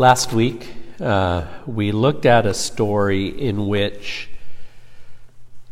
Last 0.00 0.32
week, 0.32 0.64
uh, 1.00 1.44
we 1.66 1.90
looked 1.90 2.24
at 2.24 2.46
a 2.46 2.54
story 2.54 3.26
in 3.26 3.66
which 3.66 4.30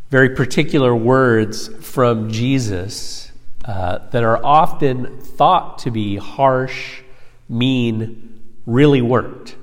very 0.09 0.35
particular 0.35 0.93
words 0.93 1.69
from 1.69 2.29
Jesus 2.29 3.31
uh, 3.63 3.99
that 4.09 4.25
are 4.25 4.45
often 4.45 5.21
thought 5.21 5.79
to 5.79 5.91
be 5.91 6.17
harsh, 6.17 7.03
mean, 7.47 8.41
really 8.65 9.01
weren't. 9.01 9.55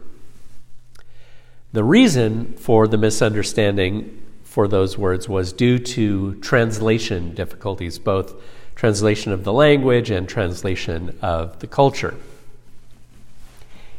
The 1.74 1.84
reason 1.84 2.54
for 2.54 2.88
the 2.88 2.96
misunderstanding 2.96 4.22
for 4.44 4.66
those 4.66 4.96
words 4.96 5.28
was 5.28 5.52
due 5.52 5.78
to 5.78 6.36
translation 6.36 7.34
difficulties, 7.34 7.98
both 7.98 8.32
translation 8.74 9.30
of 9.30 9.44
the 9.44 9.52
language 9.52 10.10
and 10.10 10.26
translation 10.26 11.18
of 11.20 11.58
the 11.58 11.66
culture. 11.66 12.14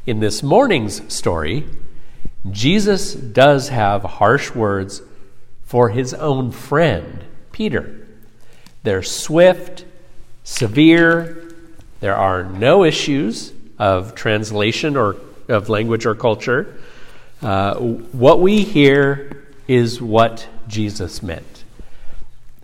In 0.06 0.20
this 0.20 0.44
morning's 0.44 1.12
story, 1.12 1.66
Jesus 2.52 3.16
does 3.16 3.70
have 3.70 4.04
harsh 4.04 4.54
words 4.54 5.02
for 5.64 5.90
his 5.90 6.14
own 6.14 6.52
friend, 6.52 7.24
Peter. 7.52 8.08
They're 8.84 9.02
swift, 9.02 9.84
severe, 10.44 11.52
there 12.02 12.16
are 12.16 12.44
no 12.44 12.84
issues 12.84 13.52
of 13.80 14.14
translation 14.14 14.96
or 14.96 15.16
of 15.48 15.70
language 15.70 16.06
or 16.06 16.14
culture. 16.14 16.78
Uh, 17.42 17.74
what 17.76 18.40
we 18.40 18.64
hear 18.64 19.48
is 19.68 20.00
what 20.00 20.48
Jesus 20.68 21.24
meant. 21.24 21.64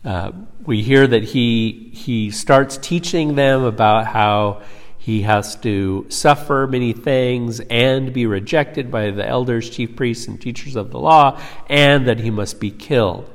Uh, 0.06 0.32
we 0.64 0.84
hear 0.84 1.08
that 1.08 1.24
he, 1.24 1.90
he 1.92 2.30
starts 2.30 2.78
teaching 2.78 3.34
them 3.34 3.64
about 3.64 4.06
how 4.06 4.62
he 5.02 5.24
has 5.24 5.56
to 5.56 6.06
suffer 6.10 6.68
many 6.68 6.94
things 6.94 7.60
and 7.60 8.14
be 8.14 8.28
rejected 8.28 8.92
by 8.92 9.10
the 9.10 9.28
elders, 9.28 9.68
chief 9.68 9.96
priests, 9.96 10.28
and 10.28 10.40
teachers 10.40 10.76
of 10.76 10.92
the 10.92 11.00
law, 11.00 11.42
and 11.68 12.08
that 12.08 12.20
he 12.20 12.30
must 12.30 12.60
be 12.60 12.70
killed. 12.70 13.28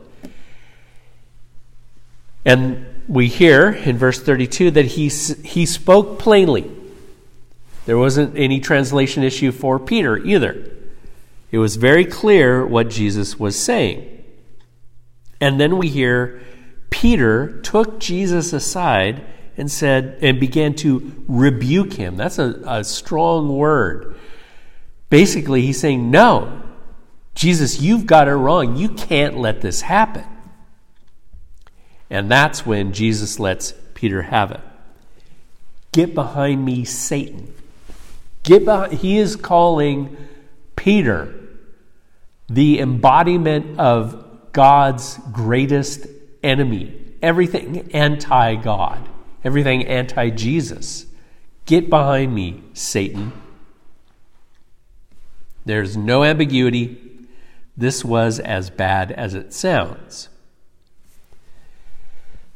And 2.45 2.87
we 3.09 3.27
hear 3.27 3.71
in 3.71 3.99
verse 3.99 4.23
32 4.23 4.71
that 4.71 4.85
he, 4.85 5.09
he 5.09 5.67
spoke 5.67 6.21
plainly. 6.21 6.71
There 7.85 7.99
wasn't 7.99 8.37
any 8.39 8.61
translation 8.61 9.25
issue 9.25 9.51
for 9.51 9.81
Peter 9.81 10.19
either. 10.19 10.71
It 11.51 11.59
was 11.59 11.75
very 11.75 12.05
clear 12.05 12.65
what 12.65 12.91
Jesus 12.91 13.41
was 13.41 13.59
saying. 13.59 14.23
And 15.41 15.59
then 15.59 15.79
we 15.79 15.89
hear 15.89 16.41
Peter 16.91 17.61
took 17.63 17.99
Jesus 17.99 18.53
aside 18.53 19.27
and 19.57 19.71
said, 19.71 20.19
and 20.21 20.39
began 20.39 20.75
to 20.75 21.25
rebuke 21.27 21.95
him. 21.95 22.17
That's 22.17 22.39
a, 22.39 22.61
a 22.67 22.85
strong 22.85 23.57
word. 23.57 24.17
Basically, 25.09 25.63
he's 25.63 25.81
saying, 25.81 26.11
No, 26.11 26.63
Jesus, 27.35 27.81
you've 27.81 28.07
got 28.07 28.29
it 28.29 28.35
wrong. 28.35 28.77
You 28.77 28.91
can't 28.91 29.39
let 29.39 29.61
this 29.61 29.81
happen. 29.81 30.25
And 32.11 32.31
that's 32.31 32.65
when 32.65 32.93
Jesus 32.93 33.41
lets 33.41 33.73
Peter 33.95 34.23
have 34.23 34.53
it. 34.53 34.61
Get 35.93 36.15
behind 36.15 36.65
me, 36.65 36.85
Satan. 36.85 37.53
Get 38.43 38.65
behind, 38.65 38.93
he 38.95 39.19
is 39.19 39.35
calling 39.37 40.17
Peter 40.77 41.35
the 42.49 42.79
embodiment 42.79 43.81
of 43.81 44.53
God's 44.53 45.19
greatest 45.33 46.07
enemy, 46.43 46.95
everything 47.23 47.91
anti 47.93 48.55
God 48.57 49.09
everything 49.45 49.85
anti 49.87 50.31
Jesus. 50.31 51.07
Get 51.65 51.91
behind 51.91 52.35
me, 52.35 52.63
Satan. 52.75 53.33
There's 55.65 55.97
no 55.97 56.23
ambiguity. 56.23 57.03
This 57.77 58.05
was 58.05 58.39
as 58.39 58.71
bad 58.71 59.13
as 59.13 59.35
it 59.35 59.53
sounds. 59.53 60.29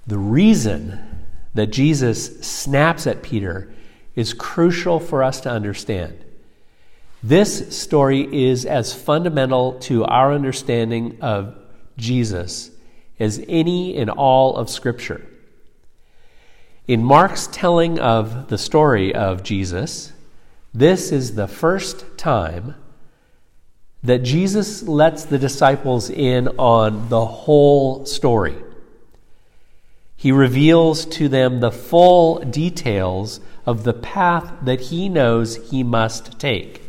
The 0.07 0.19
reason 0.19 1.27
that 1.55 1.69
Jesus 1.69 2.41
snaps 2.41 3.07
at 3.07 3.23
Peter 3.23 3.73
is 4.15 4.33
crucial 4.33 5.01
for 5.01 5.23
us 5.23 5.41
to 5.43 5.51
understand. 5.51 6.25
This 7.23 7.77
story 7.77 8.51
is 8.51 8.65
as 8.65 8.95
fundamental 8.95 9.79
to 9.81 10.05
our 10.05 10.33
understanding 10.33 11.19
of 11.21 11.55
Jesus 11.97 12.71
as 13.19 13.45
any 13.47 13.95
in 13.95 14.09
all 14.09 14.57
of 14.57 14.71
Scripture. 14.71 15.27
In 16.91 17.05
Mark's 17.05 17.47
telling 17.47 18.01
of 18.01 18.49
the 18.49 18.59
story 18.59 19.15
of 19.15 19.45
Jesus, 19.45 20.13
this 20.75 21.13
is 21.13 21.37
the 21.37 21.47
first 21.47 22.19
time 22.19 22.75
that 24.03 24.25
Jesus 24.25 24.83
lets 24.83 25.25
the 25.25 25.39
disciples 25.39 26.11
in 26.11 26.49
on 26.59 27.09
the 27.09 27.25
whole 27.25 28.05
story. 28.07 28.57
He 30.17 30.33
reveals 30.33 31.07
to 31.07 31.29
them 31.29 31.61
the 31.61 31.71
full 31.71 32.41
details 32.41 33.39
of 33.65 33.85
the 33.85 33.95
path 33.95 34.53
that 34.63 34.81
he 34.81 35.09
knows 35.09 35.71
he 35.71 35.85
must 35.85 36.41
take. 36.41 36.83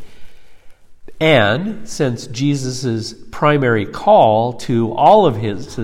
And 1.19 1.87
since 1.87 2.25
Jesus' 2.25 3.13
primary 3.29 3.85
call 3.85 4.53
to 4.53 4.93
all 4.93 5.27
of 5.27 5.35
his, 5.35 5.79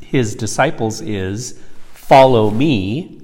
his 0.00 0.34
disciples 0.34 1.00
is, 1.00 1.56
Follow 1.94 2.50
me, 2.50 3.19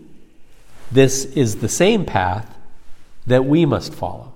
this 0.91 1.25
is 1.25 1.57
the 1.57 1.69
same 1.69 2.05
path 2.05 2.57
that 3.27 3.45
we 3.45 3.67
must 3.67 3.93
follow. 3.95 4.33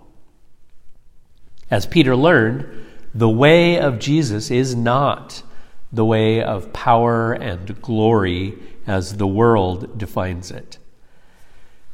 As 1.70 1.86
Peter 1.86 2.16
learned, 2.16 2.66
the 3.14 3.28
way 3.28 3.78
of 3.78 3.98
Jesus 3.98 4.50
is 4.50 4.74
not 4.74 5.42
the 5.92 6.04
way 6.04 6.42
of 6.42 6.72
power 6.72 7.32
and 7.32 7.80
glory 7.80 8.58
as 8.86 9.16
the 9.16 9.26
world 9.26 9.98
defines 9.98 10.50
it. 10.50 10.78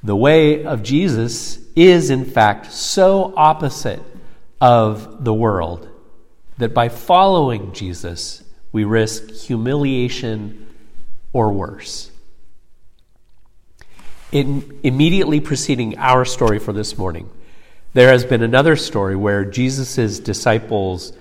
The 0.03 0.17
way 0.17 0.65
of 0.65 0.83
Jesus 0.83 1.59
is, 1.75 2.11
in 2.11 2.25
fact, 2.25 2.73
so 2.73 3.35
opposite 3.37 4.03
of 4.61 5.25
the 5.25 5.35
world 5.35 5.89
that 6.59 6.73
by 6.73 6.89
following 6.89 7.73
Jesus, 7.73 8.43
we 8.73 8.85
risk 8.85 9.31
humiliation 9.31 10.67
or 11.33 11.53
worse. 11.53 12.11
In, 14.37 14.81
immediately 14.83 15.41
preceding 15.41 15.97
our 15.97 16.27
story 16.27 16.59
for 16.59 16.75
this 16.75 16.99
morning, 16.99 17.31
there 17.95 18.11
has 18.11 18.27
been 18.27 18.43
another 18.43 18.77
story 18.77 19.17
where 19.17 19.47
Jesus' 19.47 20.19
disciples 20.19 21.15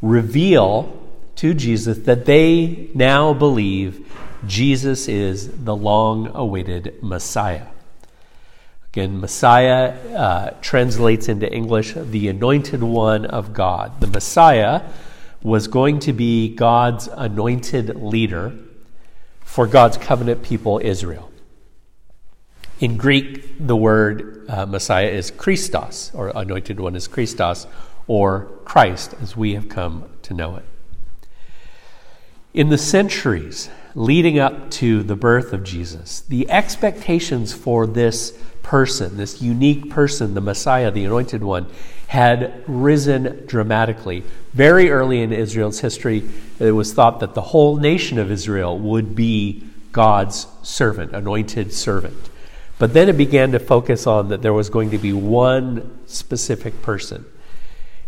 reveal 0.00 0.98
to 1.36 1.52
Jesus 1.52 1.98
that 1.98 2.24
they 2.24 2.88
now 2.94 3.34
believe 3.34 4.10
Jesus 4.46 5.06
is 5.06 5.64
the 5.64 5.76
long 5.76 6.30
awaited 6.34 6.94
Messiah. 7.02 7.66
Again, 8.88 9.20
Messiah 9.20 9.90
uh, 10.16 10.50
translates 10.62 11.28
into 11.28 11.52
English 11.52 11.92
the 11.94 12.28
anointed 12.28 12.82
one 12.82 13.26
of 13.26 13.52
God. 13.52 14.00
The 14.00 14.06
Messiah 14.06 14.80
was 15.42 15.68
going 15.68 15.98
to 15.98 16.14
be 16.14 16.54
God's 16.54 17.06
anointed 17.06 17.96
leader 17.96 18.54
for 19.40 19.66
God's 19.66 19.98
covenant 19.98 20.42
people, 20.42 20.80
Israel. 20.82 21.31
In 22.82 22.96
Greek, 22.96 23.64
the 23.64 23.76
word 23.76 24.44
uh, 24.48 24.66
Messiah 24.66 25.06
is 25.06 25.30
Christos, 25.30 26.10
or 26.14 26.32
anointed 26.34 26.80
one 26.80 26.96
is 26.96 27.06
Christos, 27.06 27.68
or 28.08 28.50
Christ, 28.64 29.14
as 29.22 29.36
we 29.36 29.54
have 29.54 29.68
come 29.68 30.10
to 30.22 30.34
know 30.34 30.56
it. 30.56 30.64
In 32.52 32.70
the 32.70 32.76
centuries 32.76 33.70
leading 33.94 34.40
up 34.40 34.68
to 34.72 35.04
the 35.04 35.14
birth 35.14 35.52
of 35.52 35.62
Jesus, 35.62 36.22
the 36.22 36.50
expectations 36.50 37.52
for 37.52 37.86
this 37.86 38.36
person, 38.64 39.16
this 39.16 39.40
unique 39.40 39.88
person, 39.88 40.34
the 40.34 40.40
Messiah, 40.40 40.90
the 40.90 41.04
anointed 41.04 41.44
one, 41.44 41.68
had 42.08 42.64
risen 42.66 43.44
dramatically. 43.46 44.24
Very 44.54 44.90
early 44.90 45.22
in 45.22 45.32
Israel's 45.32 45.78
history, 45.78 46.28
it 46.58 46.72
was 46.72 46.92
thought 46.92 47.20
that 47.20 47.34
the 47.34 47.42
whole 47.42 47.76
nation 47.76 48.18
of 48.18 48.32
Israel 48.32 48.76
would 48.76 49.14
be 49.14 49.62
God's 49.92 50.48
servant, 50.64 51.14
anointed 51.14 51.72
servant. 51.72 52.30
But 52.82 52.94
then 52.94 53.08
it 53.08 53.16
began 53.16 53.52
to 53.52 53.60
focus 53.60 54.08
on 54.08 54.30
that 54.30 54.42
there 54.42 54.52
was 54.52 54.68
going 54.68 54.90
to 54.90 54.98
be 54.98 55.12
one 55.12 56.00
specific 56.06 56.82
person. 56.82 57.24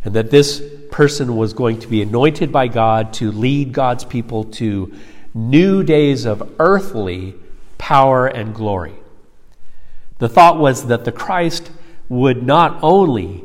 And 0.02 0.14
that 0.14 0.32
this 0.32 0.60
person 0.90 1.36
was 1.36 1.52
going 1.52 1.78
to 1.78 1.86
be 1.86 2.02
anointed 2.02 2.50
by 2.50 2.66
God 2.66 3.12
to 3.12 3.30
lead 3.30 3.72
God's 3.72 4.04
people 4.04 4.42
to 4.58 4.92
new 5.32 5.84
days 5.84 6.24
of 6.24 6.56
earthly 6.58 7.36
power 7.78 8.26
and 8.26 8.52
glory. 8.52 8.94
The 10.18 10.28
thought 10.28 10.58
was 10.58 10.88
that 10.88 11.04
the 11.04 11.12
Christ 11.12 11.70
would 12.08 12.42
not 12.42 12.80
only 12.82 13.44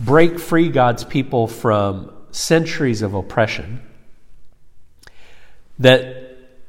break 0.00 0.40
free 0.40 0.70
God's 0.70 1.04
people 1.04 1.46
from 1.46 2.12
centuries 2.32 3.00
of 3.00 3.14
oppression, 3.14 3.80
that 5.78 6.23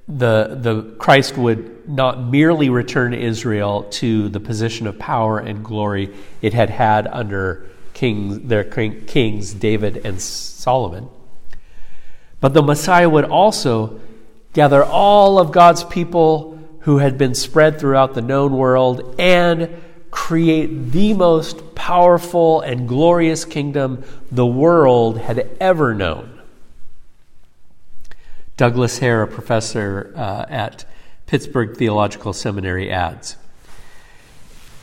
the, 0.07 0.57
the 0.61 0.95
Christ 0.99 1.37
would 1.37 1.89
not 1.89 2.23
merely 2.23 2.69
return 2.69 3.13
Israel 3.13 3.83
to 3.83 4.29
the 4.29 4.39
position 4.39 4.87
of 4.87 4.99
power 4.99 5.39
and 5.39 5.63
glory 5.63 6.13
it 6.41 6.53
had 6.53 6.69
had 6.69 7.07
under 7.07 7.65
kings, 7.93 8.47
their 8.47 8.63
kings, 8.63 9.53
David 9.53 10.05
and 10.05 10.21
Solomon. 10.21 11.09
But 12.39 12.53
the 12.53 12.61
Messiah 12.61 13.09
would 13.09 13.25
also 13.25 13.99
gather 14.53 14.83
all 14.83 15.39
of 15.39 15.51
God's 15.51 15.83
people 15.83 16.59
who 16.81 16.99
had 16.99 17.17
been 17.17 17.33
spread 17.33 17.79
throughout 17.79 18.13
the 18.13 18.21
known 18.21 18.53
world 18.53 19.15
and 19.17 19.81
create 20.11 20.91
the 20.91 21.13
most 21.13 21.73
powerful 21.73 22.61
and 22.61 22.87
glorious 22.87 23.43
kingdom 23.43 24.03
the 24.31 24.45
world 24.45 25.17
had 25.17 25.49
ever 25.59 25.95
known. 25.95 26.34
Douglas 28.57 28.99
Hare, 28.99 29.21
a 29.21 29.27
professor 29.27 30.13
uh, 30.15 30.45
at 30.47 30.85
Pittsburgh 31.25 31.75
Theological 31.75 32.31
Seminary, 32.31 32.89
adds 32.89 33.35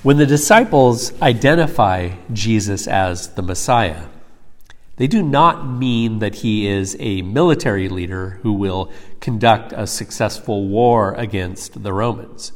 When 0.02 0.18
the 0.18 0.26
disciples 0.26 1.18
identify 1.22 2.10
Jesus 2.30 2.86
as 2.86 3.28
the 3.28 3.40
Messiah, 3.40 4.08
they 4.96 5.06
do 5.06 5.22
not 5.22 5.66
mean 5.66 6.18
that 6.18 6.36
he 6.36 6.66
is 6.66 6.98
a 7.00 7.22
military 7.22 7.88
leader 7.88 8.40
who 8.42 8.52
will 8.52 8.92
conduct 9.20 9.72
a 9.74 9.86
successful 9.86 10.68
war 10.68 11.14
against 11.14 11.82
the 11.82 11.94
Romans. 11.94 12.52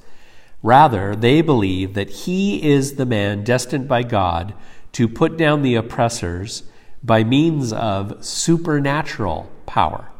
Rather, 0.63 1.17
they 1.17 1.41
believe 1.41 1.95
that 1.95 2.11
he 2.11 2.63
is 2.63 2.97
the 2.97 3.07
man 3.07 3.43
destined 3.43 3.89
by 3.89 4.03
God 4.03 4.53
to 4.93 5.09
put 5.09 5.39
down 5.39 5.63
the 5.63 5.77
oppressors 5.77 6.65
by 7.03 7.25
means 7.25 7.73
of 7.73 8.23
supernatural 8.23 9.51
power. 9.65 10.11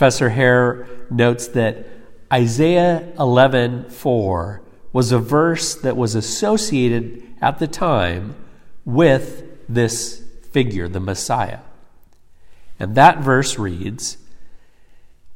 Professor 0.00 0.30
Hare 0.30 0.88
notes 1.10 1.48
that 1.48 1.86
Isaiah 2.32 3.12
11:4 3.18 4.62
was 4.94 5.12
a 5.12 5.18
verse 5.18 5.74
that 5.74 5.94
was 5.94 6.14
associated 6.14 7.22
at 7.42 7.58
the 7.58 7.66
time 7.66 8.34
with 8.86 9.42
this 9.68 10.22
figure, 10.52 10.88
the 10.88 11.00
Messiah. 11.00 11.58
And 12.78 12.94
that 12.94 13.18
verse 13.18 13.58
reads 13.58 14.16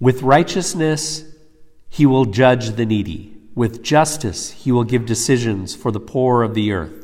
With 0.00 0.22
righteousness 0.22 1.24
he 1.90 2.06
will 2.06 2.24
judge 2.24 2.70
the 2.70 2.86
needy, 2.86 3.36
with 3.54 3.82
justice 3.82 4.52
he 4.52 4.72
will 4.72 4.84
give 4.84 5.04
decisions 5.04 5.74
for 5.74 5.92
the 5.92 6.00
poor 6.00 6.42
of 6.42 6.54
the 6.54 6.72
earth. 6.72 7.03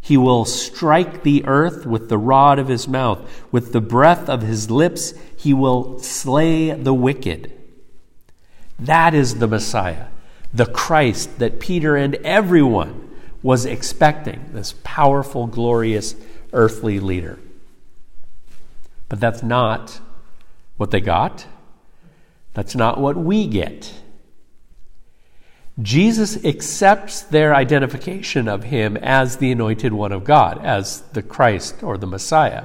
He 0.00 0.16
will 0.16 0.44
strike 0.44 1.22
the 1.22 1.44
earth 1.46 1.86
with 1.86 2.08
the 2.08 2.18
rod 2.18 2.58
of 2.58 2.68
his 2.68 2.88
mouth, 2.88 3.20
with 3.52 3.72
the 3.72 3.80
breath 3.80 4.28
of 4.28 4.42
his 4.42 4.70
lips 4.70 5.14
he 5.36 5.52
will 5.52 5.98
slay 6.00 6.70
the 6.70 6.94
wicked. 6.94 7.52
That 8.78 9.14
is 9.14 9.36
the 9.36 9.46
Messiah, 9.46 10.06
the 10.54 10.66
Christ 10.66 11.38
that 11.38 11.60
Peter 11.60 11.96
and 11.96 12.14
everyone 12.16 13.10
was 13.42 13.66
expecting, 13.66 14.50
this 14.52 14.74
powerful, 14.84 15.46
glorious 15.46 16.14
earthly 16.52 16.98
leader. 16.98 17.38
But 19.08 19.20
that's 19.20 19.42
not 19.42 20.00
what 20.76 20.90
they 20.90 21.00
got. 21.00 21.46
That's 22.54 22.74
not 22.74 22.98
what 22.98 23.16
we 23.16 23.46
get. 23.46 23.92
Jesus 25.82 26.44
accepts 26.44 27.22
their 27.22 27.54
identification 27.54 28.48
of 28.48 28.64
him 28.64 28.96
as 28.96 29.36
the 29.36 29.52
anointed 29.52 29.92
one 29.92 30.12
of 30.12 30.24
God, 30.24 30.64
as 30.64 31.02
the 31.12 31.22
Christ 31.22 31.82
or 31.82 31.96
the 31.96 32.06
Messiah. 32.06 32.64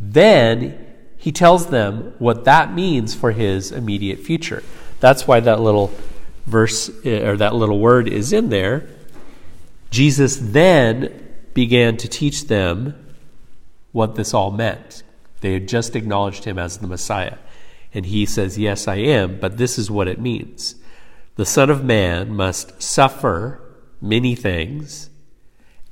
Then 0.00 0.86
he 1.16 1.30
tells 1.30 1.68
them 1.68 2.14
what 2.18 2.44
that 2.44 2.74
means 2.74 3.14
for 3.14 3.30
his 3.30 3.70
immediate 3.70 4.20
future. 4.20 4.62
That's 5.00 5.26
why 5.26 5.40
that 5.40 5.60
little 5.60 5.92
verse 6.46 6.90
eh, 7.04 7.26
or 7.26 7.36
that 7.36 7.54
little 7.54 7.78
word 7.78 8.08
is 8.08 8.32
in 8.32 8.48
there. 8.48 8.88
Jesus 9.90 10.38
then 10.40 11.28
began 11.54 11.96
to 11.98 12.08
teach 12.08 12.46
them 12.46 12.94
what 13.92 14.14
this 14.14 14.32
all 14.34 14.50
meant. 14.50 15.02
They 15.42 15.52
had 15.52 15.68
just 15.68 15.94
acknowledged 15.94 16.44
him 16.44 16.58
as 16.58 16.78
the 16.78 16.86
Messiah. 16.86 17.36
And 17.94 18.06
he 18.06 18.24
says, 18.26 18.58
Yes, 18.58 18.88
I 18.88 18.96
am, 18.96 19.38
but 19.38 19.58
this 19.58 19.78
is 19.78 19.90
what 19.90 20.08
it 20.08 20.20
means. 20.20 20.76
The 21.36 21.46
Son 21.46 21.70
of 21.70 21.82
Man 21.84 22.34
must 22.34 22.82
suffer 22.82 23.60
many 24.00 24.34
things 24.34 25.08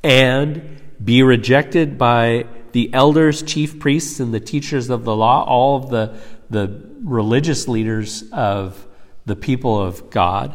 and 0.03 0.81
be 1.03 1.23
rejected 1.23 1.97
by 1.97 2.47
the 2.73 2.93
elders, 2.93 3.43
chief 3.43 3.79
priests, 3.79 4.21
and 4.21 4.35
the 4.35 4.41
teachers 4.41 4.91
of 4.91 5.05
the 5.05 5.17
law, 5.17 5.45
all 5.45 5.77
of 5.77 5.91
the, 5.91 6.19
the 6.51 6.89
religious 7.03 7.69
leaders 7.69 8.25
of 8.33 8.87
the 9.27 9.37
people 9.37 9.81
of 9.81 10.11
God, 10.11 10.55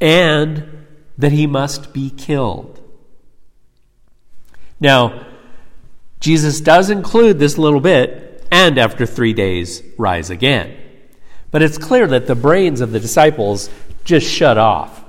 and 0.00 0.86
that 1.16 1.32
he 1.32 1.46
must 1.46 1.92
be 1.92 2.10
killed. 2.10 2.80
Now, 4.80 5.26
Jesus 6.20 6.60
does 6.60 6.90
include 6.90 7.38
this 7.38 7.58
little 7.58 7.80
bit, 7.80 8.46
and 8.50 8.78
after 8.78 9.06
three 9.06 9.32
days, 9.32 9.82
rise 9.96 10.30
again. 10.30 10.76
But 11.50 11.62
it's 11.62 11.78
clear 11.78 12.06
that 12.08 12.26
the 12.26 12.34
brains 12.34 12.80
of 12.80 12.92
the 12.92 13.00
disciples 13.00 13.70
just 14.04 14.26
shut 14.26 14.58
off 14.58 15.04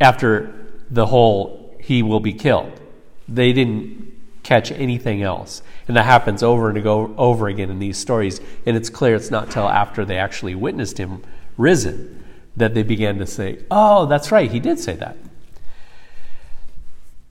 after 0.00 0.52
the 0.90 1.06
whole 1.06 1.76
he 1.80 2.02
will 2.02 2.20
be 2.20 2.32
killed. 2.32 2.80
They 3.28 3.52
didn't 3.52 4.12
catch 4.42 4.70
anything 4.70 5.22
else. 5.22 5.62
And 5.88 5.96
that 5.96 6.04
happens 6.04 6.42
over 6.42 6.68
and 6.68 6.86
over 6.86 7.48
again 7.48 7.70
in 7.70 7.78
these 7.78 7.98
stories. 7.98 8.40
And 8.64 8.76
it's 8.76 8.90
clear 8.90 9.16
it's 9.16 9.30
not 9.30 9.50
till 9.50 9.68
after 9.68 10.04
they 10.04 10.16
actually 10.16 10.54
witnessed 10.54 10.98
him 10.98 11.22
risen 11.56 12.24
that 12.56 12.74
they 12.74 12.82
began 12.82 13.18
to 13.18 13.26
say, 13.26 13.58
oh, 13.70 14.06
that's 14.06 14.32
right, 14.32 14.50
he 14.50 14.60
did 14.60 14.78
say 14.78 14.94
that. 14.96 15.16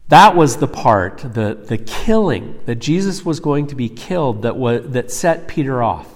That 0.10 0.36
was 0.36 0.58
the 0.58 0.68
part, 0.68 1.18
the, 1.20 1.56
the 1.56 1.80
killing, 1.80 2.60
that 2.66 2.76
Jesus 2.76 3.26
was 3.26 3.40
going 3.40 3.68
to 3.68 3.76
be 3.76 3.90
killed 3.90 4.44
that, 4.44 4.56
was, 4.56 4.88
that 4.92 5.10
set 5.10 5.48
Peter 5.48 5.82
off 5.82 6.08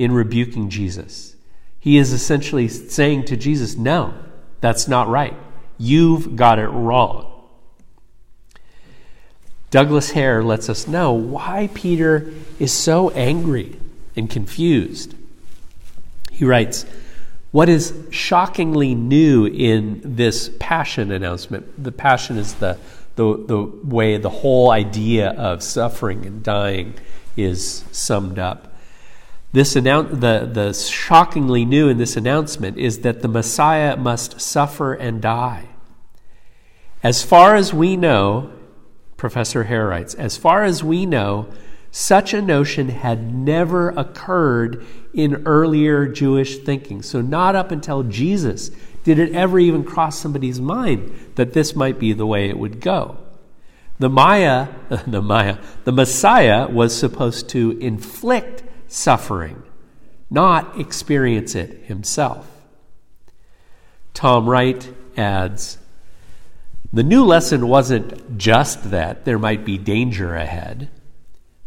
in 0.00 0.12
rebuking 0.12 0.70
Jesus. 0.70 1.36
He 1.78 1.98
is 1.98 2.10
essentially 2.10 2.68
saying 2.68 3.26
to 3.26 3.36
Jesus, 3.36 3.76
No, 3.76 4.14
that's 4.62 4.88
not 4.88 5.08
right. 5.08 5.36
You've 5.76 6.36
got 6.36 6.58
it 6.58 6.68
wrong. 6.68 7.26
Douglas 9.70 10.12
Hare 10.12 10.42
lets 10.42 10.70
us 10.70 10.88
know 10.88 11.12
why 11.12 11.68
Peter 11.74 12.32
is 12.58 12.72
so 12.72 13.10
angry 13.10 13.78
and 14.16 14.30
confused. 14.30 15.14
He 16.32 16.46
writes, 16.46 16.86
What 17.50 17.68
is 17.68 17.92
shockingly 18.10 18.94
new 18.94 19.44
in 19.44 20.00
this 20.02 20.50
passion 20.58 21.12
announcement? 21.12 21.84
The 21.84 21.92
passion 21.92 22.38
is 22.38 22.54
the 22.54 22.78
the, 23.16 23.36
the 23.36 23.62
way 23.84 24.16
the 24.16 24.30
whole 24.30 24.70
idea 24.70 25.32
of 25.32 25.62
suffering 25.62 26.24
and 26.24 26.42
dying 26.42 26.94
is 27.36 27.84
summed 27.92 28.38
up. 28.38 28.69
This 29.52 29.74
annou- 29.74 30.20
the, 30.20 30.48
the 30.52 30.72
shockingly 30.72 31.64
new 31.64 31.88
in 31.88 31.98
this 31.98 32.16
announcement 32.16 32.78
is 32.78 33.00
that 33.00 33.22
the 33.22 33.28
Messiah 33.28 33.96
must 33.96 34.40
suffer 34.40 34.94
and 34.94 35.20
die. 35.20 35.68
As 37.02 37.24
far 37.24 37.56
as 37.56 37.74
we 37.74 37.96
know, 37.96 38.52
Professor 39.16 39.64
Hare 39.64 39.88
writes, 39.88 40.14
as 40.14 40.36
far 40.36 40.62
as 40.62 40.84
we 40.84 41.04
know, 41.04 41.48
such 41.90 42.32
a 42.32 42.40
notion 42.40 42.90
had 42.90 43.34
never 43.34 43.90
occurred 43.90 44.86
in 45.12 45.42
earlier 45.46 46.06
Jewish 46.06 46.58
thinking. 46.58 47.02
So, 47.02 47.20
not 47.20 47.56
up 47.56 47.72
until 47.72 48.04
Jesus 48.04 48.70
did 49.02 49.18
it 49.18 49.34
ever 49.34 49.58
even 49.58 49.82
cross 49.82 50.18
somebody's 50.18 50.60
mind 50.60 51.32
that 51.34 51.52
this 51.52 51.74
might 51.74 51.98
be 51.98 52.12
the 52.12 52.26
way 52.26 52.48
it 52.48 52.58
would 52.58 52.80
go. 52.80 53.16
The 53.98 54.08
Maya, 54.08 54.68
the 55.06 55.22
Maya, 55.22 55.58
the 55.84 55.92
Messiah 55.92 56.68
was 56.68 56.96
supposed 56.96 57.48
to 57.50 57.72
inflict 57.80 58.62
suffering, 58.90 59.62
not 60.28 60.78
experience 60.78 61.54
it 61.54 61.84
himself. 61.84 62.46
Tom 64.12 64.48
Wright 64.48 64.92
adds, 65.16 65.78
the 66.92 67.04
new 67.04 67.24
lesson 67.24 67.68
wasn't 67.68 68.36
just 68.36 68.90
that 68.90 69.24
there 69.24 69.38
might 69.38 69.64
be 69.64 69.78
danger 69.78 70.34
ahead. 70.34 70.90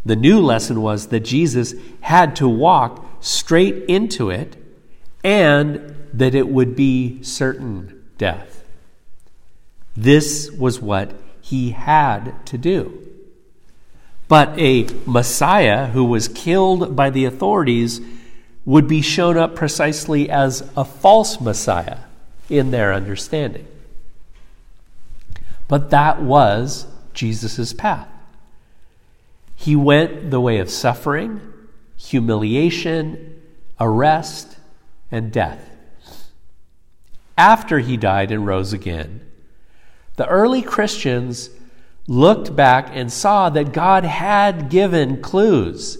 The 0.05 0.17
new 0.17 0.41
lesson 0.41 0.81
was 0.81 1.07
that 1.07 1.21
Jesus 1.21 1.73
had 2.01 2.35
to 2.35 2.49
walk 2.49 3.05
straight 3.21 3.85
into 3.85 4.29
it 4.29 4.57
and 5.23 5.95
that 6.13 6.35
it 6.35 6.49
would 6.49 6.75
be 6.75 7.23
certain 7.23 8.03
death. 8.17 8.65
This 9.95 10.51
was 10.51 10.81
what 10.81 11.13
he 11.39 11.71
had 11.71 12.45
to 12.47 12.57
do. 12.57 13.12
But 14.27 14.57
a 14.57 14.87
Messiah 15.05 15.87
who 15.87 16.05
was 16.05 16.27
killed 16.27 16.95
by 16.95 17.09
the 17.09 17.25
authorities 17.25 18.01
would 18.65 18.87
be 18.87 19.01
shown 19.01 19.37
up 19.37 19.55
precisely 19.55 20.29
as 20.29 20.69
a 20.77 20.85
false 20.85 21.41
Messiah 21.41 21.99
in 22.49 22.71
their 22.71 22.93
understanding. 22.93 23.67
But 25.67 25.89
that 25.89 26.21
was 26.21 26.87
Jesus' 27.13 27.73
path. 27.73 28.07
He 29.55 29.75
went 29.75 30.31
the 30.31 30.41
way 30.41 30.59
of 30.59 30.69
suffering, 30.69 31.41
humiliation, 31.97 33.41
arrest, 33.79 34.57
and 35.11 35.31
death. 35.31 35.69
After 37.37 37.79
he 37.79 37.97
died 37.97 38.31
and 38.31 38.45
rose 38.45 38.73
again, 38.73 39.21
the 40.15 40.27
early 40.27 40.61
Christians 40.61 41.49
looked 42.07 42.55
back 42.55 42.89
and 42.91 43.11
saw 43.11 43.49
that 43.49 43.73
God 43.73 44.03
had 44.03 44.69
given 44.69 45.21
clues 45.21 45.97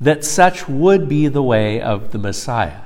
that 0.00 0.24
such 0.24 0.68
would 0.68 1.08
be 1.08 1.28
the 1.28 1.42
way 1.42 1.80
of 1.80 2.12
the 2.12 2.18
Messiah. 2.18 2.80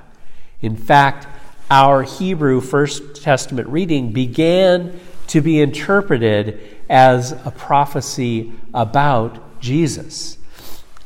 In 0.61 0.77
fact, 0.77 1.27
our 1.71 2.03
Hebrew 2.03 2.61
First 2.61 3.23
Testament 3.23 3.69
reading 3.69 4.13
began 4.13 4.99
to 5.29 5.41
be 5.41 5.61
interpreted 5.61 6.61
as 6.89 7.33
a 7.33 7.51
prophecy 7.51 8.53
about 8.73 9.61
Jesus. 9.61 10.39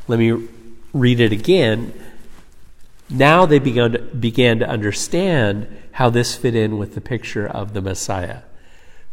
Let 0.09 0.19
me 0.19 0.49
read 0.93 1.21
it 1.21 1.33
again. 1.33 1.93
Now 3.11 3.47
they 3.47 3.59
began 3.59 3.93
to, 3.93 3.99
began 3.99 4.59
to 4.61 4.69
understand 4.69 5.67
how 5.93 6.11
this 6.11 6.35
fit 6.35 6.55
in 6.55 6.79
with 6.79 6.95
the 6.95 7.01
picture 7.01 7.47
of 7.47 7.75
the 7.75 7.81
Messiah. 7.81 8.41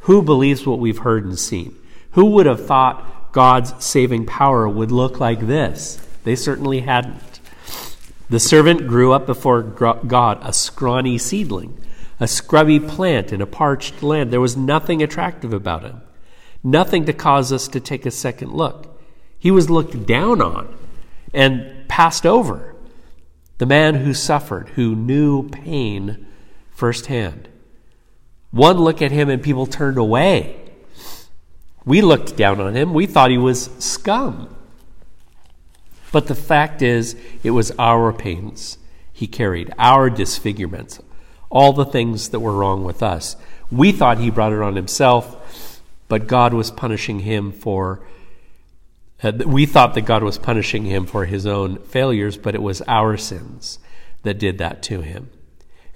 Who 0.01 0.21
believes 0.21 0.65
what 0.65 0.79
we've 0.79 0.99
heard 0.99 1.25
and 1.25 1.37
seen? 1.37 1.75
Who 2.11 2.25
would 2.31 2.45
have 2.45 2.65
thought 2.65 3.31
God's 3.31 3.83
saving 3.83 4.25
power 4.25 4.67
would 4.67 4.91
look 4.91 5.19
like 5.19 5.41
this? 5.41 5.99
They 6.23 6.35
certainly 6.35 6.81
hadn't. 6.81 7.39
The 8.29 8.39
servant 8.39 8.87
grew 8.87 9.11
up 9.11 9.25
before 9.25 9.63
God, 9.63 10.39
a 10.41 10.53
scrawny 10.53 11.17
seedling, 11.17 11.77
a 12.19 12.27
scrubby 12.27 12.79
plant 12.79 13.33
in 13.33 13.41
a 13.41 13.47
parched 13.47 14.03
land. 14.03 14.31
There 14.31 14.41
was 14.41 14.55
nothing 14.55 15.01
attractive 15.01 15.53
about 15.53 15.83
him, 15.83 16.01
nothing 16.63 17.05
to 17.05 17.13
cause 17.13 17.51
us 17.51 17.67
to 17.69 17.79
take 17.79 18.05
a 18.05 18.11
second 18.11 18.53
look. 18.53 18.99
He 19.39 19.51
was 19.51 19.69
looked 19.69 20.05
down 20.05 20.41
on 20.41 20.75
and 21.33 21.87
passed 21.87 22.25
over. 22.25 22.75
The 23.57 23.65
man 23.65 23.95
who 23.95 24.13
suffered, 24.13 24.69
who 24.69 24.95
knew 24.95 25.49
pain 25.49 26.27
firsthand. 26.71 27.49
One 28.51 28.77
look 28.77 29.01
at 29.01 29.11
him 29.11 29.29
and 29.29 29.41
people 29.41 29.65
turned 29.65 29.97
away. 29.97 30.68
We 31.85 32.01
looked 32.01 32.35
down 32.35 32.59
on 32.59 32.75
him. 32.75 32.93
We 32.93 33.05
thought 33.05 33.31
he 33.31 33.37
was 33.37 33.69
scum. 33.79 34.55
But 36.11 36.27
the 36.27 36.35
fact 36.35 36.81
is, 36.81 37.15
it 37.43 37.51
was 37.51 37.71
our 37.77 38.11
pains 38.11 38.77
he 39.19 39.27
carried, 39.27 39.73
our 39.77 40.09
disfigurements, 40.09 41.01
all 41.49 41.73
the 41.73 41.85
things 41.85 42.29
that 42.29 42.39
were 42.39 42.53
wrong 42.53 42.85
with 42.85 43.03
us. 43.03 43.35
We 43.69 43.91
thought 43.91 44.17
he 44.17 44.29
brought 44.29 44.53
it 44.53 44.61
on 44.61 44.77
himself, 44.77 45.81
but 46.07 46.25
God 46.25 46.53
was 46.53 46.71
punishing 46.71 47.19
him 47.19 47.51
for. 47.51 47.99
Uh, 49.21 49.33
we 49.45 49.65
thought 49.65 49.93
that 49.95 50.05
God 50.05 50.23
was 50.23 50.37
punishing 50.37 50.85
him 50.85 51.05
for 51.05 51.25
his 51.25 51.45
own 51.45 51.79
failures, 51.79 52.37
but 52.37 52.55
it 52.55 52.61
was 52.61 52.81
our 52.87 53.17
sins 53.17 53.77
that 54.23 54.39
did 54.39 54.57
that 54.57 54.81
to 54.83 55.01
him. 55.01 55.29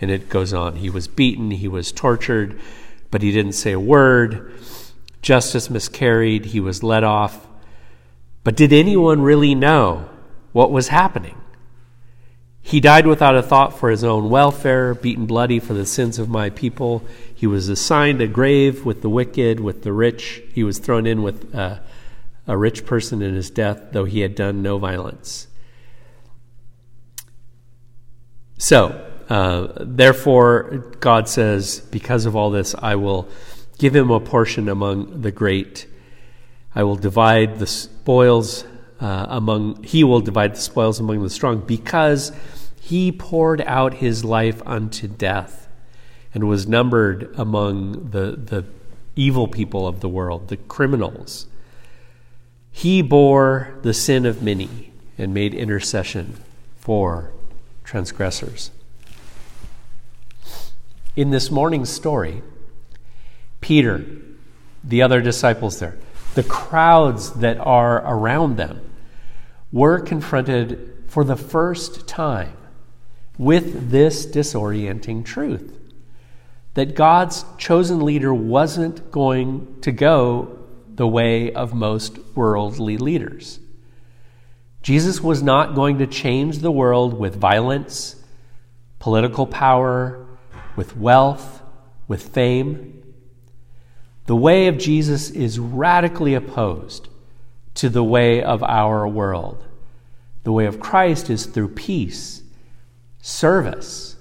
And 0.01 0.11
it 0.11 0.27
goes 0.27 0.53
on. 0.53 0.75
He 0.75 0.89
was 0.89 1.07
beaten, 1.07 1.51
he 1.51 1.69
was 1.69 1.93
tortured, 1.93 2.59
but 3.09 3.21
he 3.21 3.31
didn't 3.31 3.53
say 3.53 3.71
a 3.71 3.79
word. 3.79 4.51
Justice 5.24 5.70
miscarried, 5.70 6.46
he 6.46 6.60
was 6.60 6.84
let 6.84 7.03
off. 7.03 7.48
But 8.44 8.56
did 8.56 8.72
anyone 8.72 9.22
really 9.22 9.56
know 9.56 10.10
what 10.51 10.70
was 10.70 10.89
happening? 10.89 11.38
He 12.62 12.80
died 12.80 13.08
without 13.08 13.36
a 13.36 13.42
thought 13.42 13.77
for 13.77 13.89
his 13.89 14.03
own 14.03 14.30
welfare, 14.30 14.94
beaten 14.94 15.25
bloody 15.25 15.60
for 15.60 15.74
the 15.74 15.86
sins 15.86 16.20
of 16.20 16.30
my 16.30 16.50
people. 16.50 17.03
He 17.34 17.48
was 17.48 17.70
assigned 17.70 18.22
a 18.22 18.27
grave 18.27 18.86
with 18.86 19.01
the 19.01 19.10
wicked, 19.10 19.60
with 19.60 19.84
the 19.84 19.94
rich. 19.94 20.44
He 20.53 20.63
was 20.63 20.77
thrown 20.77 21.08
in 21.08 21.24
with 21.24 21.56
uh, 21.56 21.80
a 22.46 22.58
rich 22.58 22.86
person 22.86 23.22
in 23.22 23.34
his 23.34 23.50
death, 23.50 23.92
though 23.92 24.06
he 24.06 24.22
had 24.22 24.36
done 24.36 24.62
no 24.62 24.77
violence. 24.77 25.48
So, 28.58 29.10
uh, 29.30 29.68
therefore, 29.80 30.96
God 31.00 31.27
says, 31.27 31.80
because 31.80 32.25
of 32.25 32.36
all 32.36 32.50
this, 32.50 32.75
I 32.77 32.96
will 32.96 33.27
give 33.77 33.96
him 33.96 34.12
a 34.12 34.20
portion 34.20 34.70
among 34.70 35.22
the 35.22 35.32
great. 35.32 35.88
I 36.75 36.84
will 36.84 36.96
divide 36.96 37.60
the 37.60 37.68
spoils 37.68 38.65
uh, 39.00 39.25
among, 39.30 39.84
he 39.84 40.03
will 40.03 40.22
divide 40.22 40.56
the 40.56 40.62
spoils 40.62 41.00
among 41.00 41.22
the 41.22 41.30
strong, 41.30 41.60
because 41.60 42.32
he 42.80 43.12
poured 43.12 43.62
out 43.62 43.96
his 43.96 44.24
life 44.24 44.62
unto 44.65 45.08
death 45.08 45.68
and 46.34 46.48
was 46.48 46.68
numbered 46.68 47.34
among 47.36 48.10
the, 48.12 48.36
the 48.38 48.65
evil 49.15 49.48
people 49.48 49.88
of 49.88 50.00
the 50.00 50.10
world, 50.10 50.48
the 50.48 50.58
criminals. 50.58 51.48
He 52.72 53.01
bore 53.01 53.77
the 53.84 53.94
sin 53.94 54.25
of 54.25 54.42
many 54.42 54.92
and 55.18 55.34
made 55.34 55.53
intercession 55.53 56.38
for 56.77 57.32
transgressors. 57.84 58.72
In 61.15 61.30
this 61.30 61.51
morning's 61.51 61.92
story, 61.92 62.42
Peter, 63.63 64.05
the 64.84 65.01
other 65.01 65.22
disciples 65.22 65.79
there, 65.79 65.98
the 66.36 66.43
crowds 66.43 67.32
that 67.36 67.58
are 67.58 68.05
around 68.05 68.58
them, 68.58 68.82
were 69.72 70.00
confronted 70.00 71.05
for 71.08 71.24
the 71.24 71.38
first 71.38 72.05
time 72.08 72.58
with 73.38 73.89
this 73.89 74.25
disorienting 74.25 75.24
truth 75.24 75.79
that 76.74 76.93
God's 76.96 77.46
chosen 77.58 78.03
leader 78.03 78.34
wasn't 78.34 79.12
going 79.12 79.79
to 79.82 79.91
go 79.91 80.60
the 80.93 81.08
way 81.08 81.53
of 81.53 81.74
most 81.74 82.17
worldly 82.36 82.98
leaders. 82.98 83.60
Jesus 84.82 85.22
was 85.22 85.41
not 85.41 85.74
going 85.74 86.00
to 86.00 86.08
change 86.08 86.58
the 86.58 86.72
world 86.72 87.13
with 87.13 87.36
violence, 87.36 88.15
political 89.00 89.48
power, 89.48 90.25
with 90.75 90.98
wealth, 90.98 91.62
with 92.08 92.27
fame. 92.29 93.00
The 94.25 94.36
way 94.36 94.68
of 94.68 94.77
Jesus 94.77 95.30
is 95.30 95.60
radically 95.60 96.34
opposed 96.34 97.10
to 97.75 97.89
the 97.89 98.03
way 98.03 98.42
of 98.42 98.63
our 98.63 99.08
world. 99.08 99.63
The 100.44 100.51
way 100.51 100.65
of 100.65 100.80
Christ 100.80 101.30
is 101.30 101.46
through 101.46 101.70
peace, 101.70 102.42
service, 103.22 104.15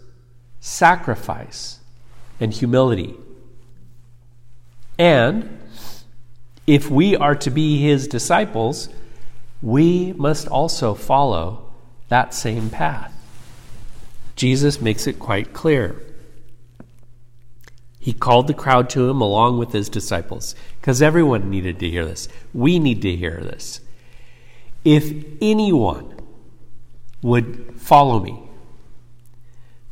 sacrifice, 0.61 1.81
and 2.41 2.53
humility. 2.53 3.15
And 4.99 5.59
if 6.67 6.91
we 6.91 7.17
are 7.17 7.35
to 7.37 7.51
be 7.51 7.81
his 7.81 8.07
disciples, 8.09 8.89
we 9.61 10.13
must 10.15 10.49
also 10.49 10.95
follow 10.95 11.73
that 12.09 12.35
same 12.35 12.71
path. 12.71 13.13
Jesus 14.37 14.81
makes 14.81 15.07
it 15.07 15.19
quite 15.19 15.53
clear. 15.53 16.01
He 18.03 18.13
called 18.13 18.49
the 18.49 18.55
crowd 18.55 18.91
to 18.91 19.09
him 19.09 19.21
along 19.21 19.59
with 19.59 19.71
his 19.71 19.89
disciples 19.89 20.57
because 20.81 21.01
everyone 21.01 21.49
needed 21.49 21.79
to 21.79 21.89
hear 21.89 22.05
this. 22.05 22.27
We 22.53 22.81
need 22.81 23.01
to 23.03 23.15
hear 23.15 23.41
this. 23.41 23.81
If 24.85 25.25
anyone 25.41 26.19
would 27.23 27.81
follow 27.81 28.19
me, 28.19 28.43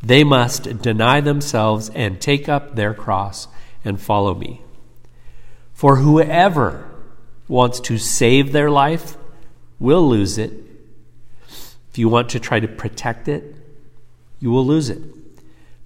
they 0.02 0.24
must 0.24 0.82
deny 0.82 1.20
themselves 1.20 1.88
and 1.94 2.20
take 2.20 2.48
up 2.48 2.74
their 2.74 2.94
cross 2.94 3.46
and 3.84 4.00
follow 4.00 4.34
me. 4.34 4.62
For 5.72 5.96
whoever 5.96 6.90
wants 7.46 7.78
to 7.82 7.96
save 7.96 8.50
their 8.50 8.72
life 8.72 9.16
will 9.78 10.08
lose 10.08 10.36
it. 10.36 10.52
If 11.48 11.96
you 11.96 12.08
want 12.08 12.30
to 12.30 12.40
try 12.40 12.58
to 12.58 12.66
protect 12.66 13.28
it, 13.28 13.54
you 14.40 14.50
will 14.50 14.66
lose 14.66 14.90
it. 14.90 15.00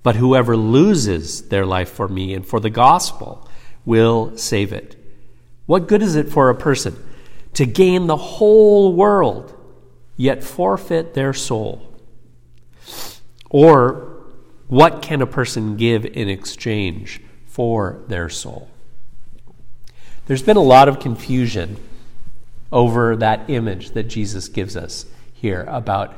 But 0.05 0.17
whoever 0.17 0.57
loses 0.57 1.49
their 1.49 1.67
life 1.67 1.89
for 1.89 2.07
me 2.07 2.35
and 2.35 2.47
for 2.47 2.61
the 2.61 2.71
gospel 2.71 3.49
will 3.85 4.37
save 4.37 4.73
it. 4.73 4.95
What 5.67 5.89
good 5.89 6.03
is 6.03 6.15
it 6.15 6.29
for 6.29 6.51
a 6.51 6.55
person 6.55 6.97
to 7.55 7.65
gain 7.65 8.07
the 8.07 8.17
whole 8.17 8.93
world, 8.93 9.57
yet 10.17 10.45
forfeit 10.45 11.15
their 11.15 11.33
soul? 11.33 11.91
Or 13.49 14.27
what 14.69 15.01
can 15.01 15.23
a 15.23 15.27
person 15.27 15.77
give 15.77 16.05
in 16.05 16.29
exchange 16.29 17.23
for 17.47 18.03
their 18.07 18.29
soul? 18.29 18.69
There's 20.27 20.43
been 20.43 20.59
a 20.59 20.63
lot 20.63 20.87
of 20.87 21.01
confusion 21.01 21.79
over 22.71 23.17
that 23.17 23.49
image 23.49 23.93
that 23.93 24.05
Jesus 24.05 24.49
gives 24.49 24.77
us 24.77 25.07
here 25.33 25.65
about 25.69 26.15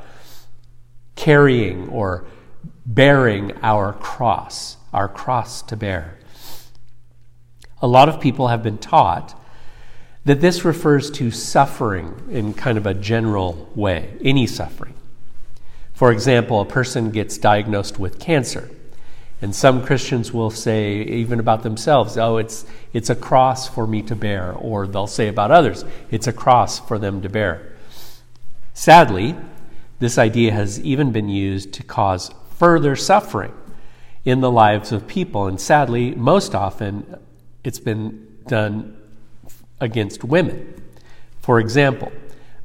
carrying 1.15 1.87
or 1.87 2.25
bearing 2.85 3.53
our 3.61 3.93
cross, 3.93 4.77
our 4.93 5.07
cross 5.07 5.61
to 5.63 5.75
bear. 5.75 6.17
A 7.81 7.87
lot 7.87 8.09
of 8.09 8.19
people 8.19 8.47
have 8.47 8.63
been 8.63 8.77
taught 8.77 9.39
that 10.25 10.41
this 10.41 10.65
refers 10.65 11.09
to 11.11 11.31
suffering 11.31 12.13
in 12.29 12.53
kind 12.53 12.77
of 12.77 12.85
a 12.85 12.93
general 12.93 13.69
way, 13.75 14.17
any 14.21 14.45
suffering. 14.45 14.93
For 15.93 16.11
example, 16.11 16.59
a 16.59 16.65
person 16.65 17.11
gets 17.11 17.37
diagnosed 17.37 17.97
with 17.97 18.19
cancer, 18.19 18.69
and 19.41 19.55
some 19.55 19.85
Christians 19.85 20.33
will 20.33 20.49
say, 20.49 21.01
even 21.03 21.39
about 21.39 21.63
themselves, 21.63 22.17
oh, 22.17 22.37
it's, 22.37 22.65
it's 22.91 23.09
a 23.09 23.15
cross 23.15 23.69
for 23.69 23.87
me 23.87 24.01
to 24.03 24.15
bear, 24.15 24.51
or 24.53 24.87
they'll 24.87 25.07
say 25.07 25.27
about 25.27 25.51
others, 25.51 25.85
it's 26.11 26.27
a 26.27 26.33
cross 26.33 26.79
for 26.79 26.99
them 26.99 27.21
to 27.21 27.29
bear. 27.29 27.73
Sadly, 28.73 29.35
this 29.99 30.17
idea 30.17 30.51
has 30.51 30.79
even 30.81 31.11
been 31.11 31.29
used 31.29 31.73
to 31.73 31.83
cause 31.83 32.31
further 32.57 32.95
suffering 32.95 33.53
in 34.25 34.41
the 34.41 34.51
lives 34.51 34.91
of 34.91 35.07
people. 35.07 35.47
And 35.47 35.59
sadly, 35.59 36.13
most 36.15 36.53
often 36.53 37.17
it's 37.63 37.79
been 37.79 38.27
done 38.47 38.97
against 39.79 40.23
women. 40.23 40.83
For 41.39 41.59
example, 41.59 42.11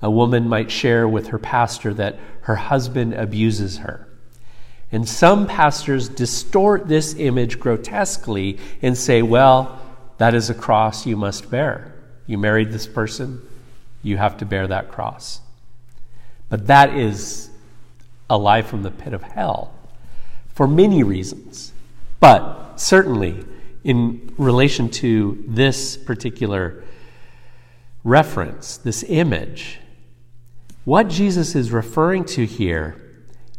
a 0.00 0.10
woman 0.10 0.48
might 0.48 0.70
share 0.70 1.06
with 1.06 1.28
her 1.28 1.38
pastor 1.38 1.94
that 1.94 2.18
her 2.42 2.56
husband 2.56 3.14
abuses 3.14 3.78
her. 3.78 4.08
And 4.90 5.08
some 5.08 5.46
pastors 5.46 6.08
distort 6.08 6.88
this 6.88 7.14
image 7.14 7.60
grotesquely 7.60 8.58
and 8.82 8.98
say, 8.98 9.22
well, 9.22 9.80
that 10.18 10.34
is 10.34 10.50
a 10.50 10.54
cross 10.54 11.06
you 11.06 11.16
must 11.16 11.50
bear. 11.50 11.94
You 12.26 12.38
married 12.38 12.72
this 12.72 12.86
person, 12.86 13.40
you 14.02 14.16
have 14.16 14.38
to 14.38 14.44
bear 14.44 14.66
that 14.66 14.90
cross. 14.90 15.40
But 16.48 16.66
that 16.66 16.94
is 16.96 17.48
a 18.28 18.36
lie 18.36 18.62
from 18.62 18.82
the 18.82 18.90
pit 18.90 19.12
of 19.12 19.22
hell 19.22 19.72
for 20.54 20.66
many 20.66 21.02
reasons. 21.02 21.72
But 22.20 22.76
certainly, 22.76 23.44
in 23.84 24.32
relation 24.38 24.88
to 24.90 25.42
this 25.46 25.96
particular 25.96 26.82
reference, 28.04 28.76
this 28.76 29.04
image, 29.08 29.80
what 30.84 31.08
Jesus 31.08 31.54
is 31.54 31.70
referring 31.70 32.24
to 32.26 32.44
here 32.44 32.96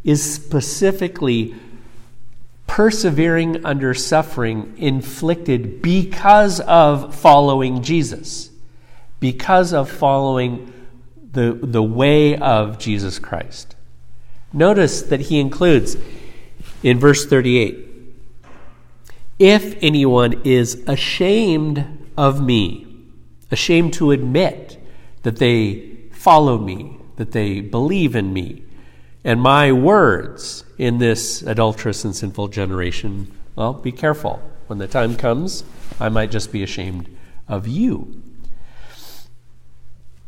is 0.04 0.34
specifically 0.34 1.56
persevering 2.68 3.66
under 3.66 3.94
suffering 3.94 4.74
inflicted 4.78 5.82
because 5.82 6.60
of 6.62 7.16
following 7.16 7.82
Jesus, 7.82 8.50
because 9.20 9.74
of 9.74 9.90
following 9.90 10.74
the, 11.32 11.54
the 11.62 11.84
way 11.84 12.36
of 12.38 12.78
Jesus 12.80 13.20
Christ. 13.20 13.76
Notice 14.52 15.02
that 15.04 15.22
he 15.22 15.40
includes 15.40 15.98
in 16.84 17.00
verse 17.00 17.26
38 17.26 17.88
If 19.40 19.78
anyone 19.82 20.42
is 20.44 20.84
ashamed 20.88 22.10
of 22.18 22.44
me, 22.44 22.86
ashamed 23.50 23.94
to 23.94 24.12
admit 24.12 24.78
that 25.24 25.38
they 25.38 25.98
follow 26.12 26.58
me, 26.58 26.98
that 27.16 27.32
they 27.32 27.62
believe 27.62 28.16
in 28.16 28.34
me, 28.34 28.64
and 29.24 29.42
my 29.42 29.72
words 29.72 30.66
in 30.78 30.98
this 30.98 31.42
adulterous 31.42 32.04
and 32.04 32.16
sinful 32.16 32.50
generation, 32.50 33.32
well, 33.56 33.74
be 33.74 33.92
careful. 33.92 34.42
When 34.68 34.80
the 34.80 34.88
time 34.88 35.16
comes, 35.16 35.64
I 36.00 36.10
might 36.10 36.32
just 36.32 36.52
be 36.52 36.64
ashamed 36.64 37.10
of 37.48 37.68
you. 37.68 38.22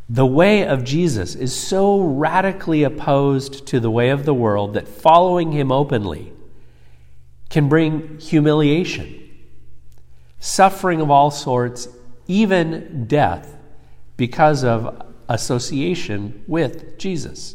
The 0.08 0.26
way 0.26 0.64
of 0.64 0.84
Jesus 0.84 1.34
is 1.34 1.54
so 1.54 2.00
radically 2.00 2.84
opposed 2.84 3.66
to 3.66 3.80
the 3.80 3.90
way 3.90 4.10
of 4.10 4.24
the 4.24 4.34
world 4.34 4.74
that 4.74 4.86
following 4.86 5.52
him 5.52 5.72
openly 5.72 6.32
can 7.48 7.68
bring 7.68 8.18
humiliation, 8.18 9.22
suffering 10.40 11.00
of 11.00 11.10
all 11.10 11.30
sorts, 11.30 11.88
even 12.26 13.06
death, 13.06 13.56
because 14.16 14.64
of 14.64 15.02
association 15.28 16.44
with 16.46 16.98
Jesus. 16.98 17.54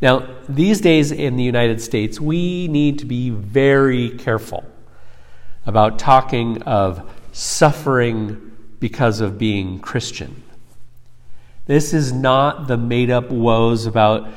Now, 0.00 0.28
these 0.48 0.80
days 0.80 1.10
in 1.10 1.36
the 1.36 1.42
United 1.42 1.80
States, 1.80 2.20
we 2.20 2.68
need 2.68 3.00
to 3.00 3.04
be 3.04 3.30
very 3.30 4.10
careful 4.10 4.64
about 5.66 5.98
talking 5.98 6.62
of 6.62 7.10
suffering 7.32 8.56
because 8.78 9.20
of 9.20 9.38
being 9.38 9.80
Christian. 9.80 10.42
This 11.66 11.92
is 11.92 12.12
not 12.12 12.68
the 12.68 12.76
made 12.76 13.10
up 13.10 13.30
woes 13.30 13.86
about 13.86 14.28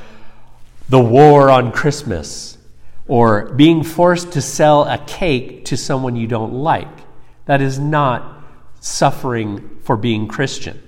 the 0.90 1.00
war 1.00 1.50
on 1.50 1.72
Christmas 1.72 2.58
or 3.12 3.44
being 3.56 3.84
forced 3.84 4.32
to 4.32 4.42
sell 4.42 4.86
a 4.86 4.98
cake 5.00 5.66
to 5.66 5.76
someone 5.76 6.16
you 6.16 6.26
don't 6.26 6.54
like. 6.54 6.88
That 7.44 7.60
is 7.60 7.78
not 7.78 8.42
suffering 8.80 9.80
for 9.84 9.98
being 9.98 10.30
Christian. 10.30 10.82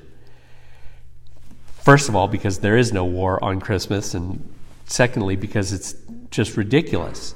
First 1.66 2.08
of 2.08 2.16
all, 2.16 2.30
because 2.30 2.60
there 2.60 2.78
is 2.78 2.94
no 2.94 3.04
war 3.04 3.44
on 3.44 3.60
Christmas, 3.60 4.14
and 4.14 4.54
secondly, 4.86 5.36
because 5.36 5.74
it's 5.74 5.96
just 6.32 6.56
ridiculous. 6.56 7.36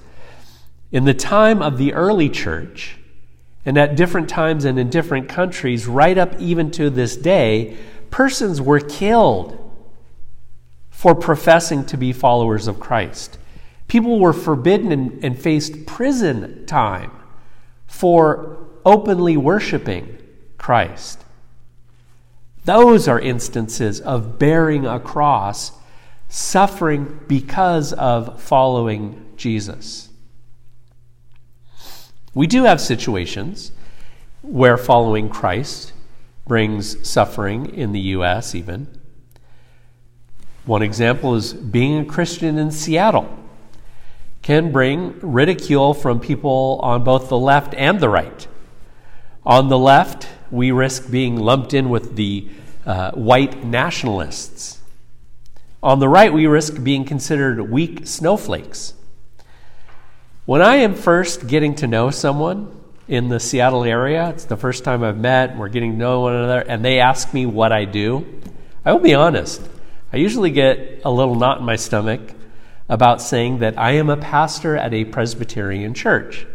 In 0.94 1.04
the 1.04 1.14
time 1.14 1.62
of 1.62 1.78
the 1.78 1.92
early 1.92 2.30
church, 2.30 2.98
and 3.66 3.78
at 3.78 3.98
different 3.98 4.30
times 4.30 4.64
and 4.64 4.80
in 4.80 4.90
different 4.90 5.28
countries, 5.28 5.86
right 5.86 6.18
up 6.18 6.40
even 6.40 6.72
to 6.72 6.90
this 6.90 7.18
day, 7.18 7.76
persons 8.10 8.62
were 8.62 8.80
killed 8.80 9.70
for 10.90 11.14
professing 11.14 11.86
to 11.88 11.98
be 11.98 12.14
followers 12.14 12.70
of 12.70 12.80
Christ. 12.80 13.38
People 13.88 14.20
were 14.20 14.34
forbidden 14.34 14.92
and, 14.92 15.24
and 15.24 15.40
faced 15.40 15.86
prison 15.86 16.66
time 16.66 17.12
for 17.86 18.58
openly 18.86 19.38
worshiping 19.38 20.18
Christ. 20.58 21.24
Those 22.66 23.08
are 23.08 23.20
instances 23.20 24.02
of 24.02 24.38
bearing 24.38 24.86
a 24.86 25.00
cross, 25.00 25.72
suffering 26.28 27.20
because 27.28 27.94
of 27.94 28.42
following 28.42 29.26
Jesus. 29.38 30.10
We 32.34 32.46
do 32.46 32.66
have 32.66 32.82
situations 32.82 33.72
where 34.42 34.78
following 34.78 35.30
Christ 35.30 35.94
brings 36.46 37.08
suffering 37.08 37.74
in 37.74 37.94
the 37.94 38.00
U.S., 38.00 38.54
even. 38.54 38.88
One 40.66 40.82
example 40.82 41.36
is 41.36 41.54
being 41.54 42.00
a 42.00 42.06
Christian 42.06 42.58
in 42.58 42.72
Seattle 42.72 43.37
can 44.48 44.72
bring 44.72 45.20
ridicule 45.20 45.94
from 45.94 46.22
people 46.22 46.80
on 46.82 47.04
both 47.04 47.28
the 47.28 47.38
left 47.38 47.74
and 47.74 48.00
the 48.00 48.08
right. 48.08 48.48
On 49.46 49.68
the 49.68 49.78
left, 49.78 50.26
we 50.50 50.72
risk 50.72 51.12
being 51.12 51.36
lumped 51.36 51.74
in 51.74 51.90
with 51.90 52.16
the 52.16 52.48
uh, 52.86 53.12
white 53.12 53.66
nationalists. 53.66 54.80
On 55.84 56.00
the 56.00 56.08
right, 56.08 56.32
we 56.32 56.48
risk 56.48 56.82
being 56.82 57.04
considered 57.04 57.70
weak 57.70 58.08
snowflakes. 58.08 58.94
When 60.46 60.62
I 60.62 60.78
am 60.78 60.96
first 60.96 61.48
getting 61.48 61.76
to 61.76 61.86
know 61.86 62.10
someone, 62.10 62.74
in 63.10 63.28
the 63.28 63.40
Seattle 63.40 63.86
area. 63.86 64.30
It's 64.30 64.44
the 64.46 64.58
first 64.58 64.84
time 64.84 65.02
I've 65.02 65.18
met. 65.18 65.58
We're 65.58 65.70
getting 65.70 65.94
to 65.94 65.98
know 65.98 66.22
one 66.22 66.36
another, 66.36 66.60
and 66.60 66.84
they 66.84 67.00
ask 67.00 67.34
me 67.34 67.46
what 67.46 67.72
I 67.72 67.86
do. 67.86 68.26
I 68.84 68.92
will 68.92 69.00
be 69.00 69.14
honest. 69.14 69.62
I 70.12 70.18
usually 70.18 70.52
get 70.52 71.02
a 71.06 71.12
little 71.12 71.36
knot 71.36 71.60
in 71.60 71.66
my 71.66 71.78
stomach 71.78 72.37
about 72.90 73.22
saying 73.22 73.60
that 73.60 73.78
I 73.78 73.92
am 73.92 74.10
a 74.10 74.18
pastor 74.18 74.78
at 74.78 74.94
a 74.94 75.06
Presbyterian 75.06 75.94
church. 75.94 76.46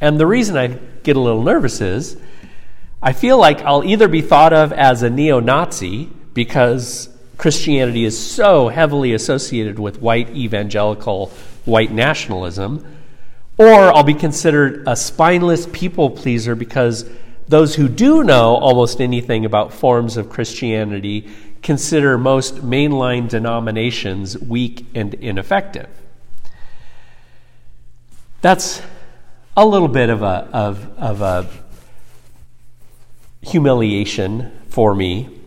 And 0.00 0.18
the 0.18 0.26
reason 0.26 0.56
I 0.56 0.68
get 1.02 1.16
a 1.16 1.20
little 1.20 1.42
nervous 1.42 1.80
is 1.80 2.16
I 3.02 3.12
feel 3.12 3.38
like 3.38 3.60
I'll 3.60 3.84
either 3.84 4.08
be 4.08 4.22
thought 4.22 4.52
of 4.52 4.72
as 4.72 5.02
a 5.02 5.10
neo 5.10 5.40
Nazi 5.40 6.08
because 6.32 7.08
Christianity 7.36 8.04
is 8.04 8.18
so 8.18 8.68
heavily 8.68 9.12
associated 9.12 9.78
with 9.78 10.00
white 10.00 10.30
evangelical 10.30 11.28
white 11.64 11.90
nationalism 11.90 12.84
or 13.56 13.94
I'll 13.94 14.02
be 14.02 14.14
considered 14.14 14.84
a 14.86 14.96
spineless 14.96 15.68
people 15.72 16.10
pleaser 16.10 16.54
because 16.54 17.08
those 17.46 17.74
who 17.74 17.88
do 17.88 18.24
know 18.24 18.56
almost 18.56 19.00
anything 19.00 19.44
about 19.44 19.72
forms 19.72 20.16
of 20.16 20.30
Christianity 20.30 21.30
consider 21.64 22.18
most 22.18 22.56
mainline 22.56 23.26
denominations 23.26 24.38
weak 24.38 24.86
and 24.94 25.14
ineffective. 25.14 25.88
That's 28.42 28.82
a 29.56 29.64
little 29.64 29.88
bit 29.88 30.10
of 30.10 30.22
a, 30.22 30.48
of, 30.52 30.86
of 30.98 31.22
a 31.22 31.48
humiliation 33.40 34.52
for 34.68 34.94
me. 34.94 35.40